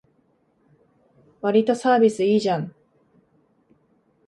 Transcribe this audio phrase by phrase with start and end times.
[1.41, 2.73] わりとサービスいいじゃん